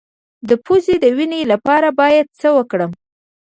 د 0.47 0.49
پوزې 0.65 0.95
د 1.03 1.05
وینې 1.17 1.41
لپاره 1.51 1.87
باید 2.01 2.27
څه 2.39 2.47
وکړم؟ 2.57 2.91